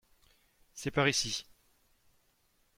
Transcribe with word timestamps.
C’est 0.73 0.89
par 0.89 1.07
ici. 1.07 1.45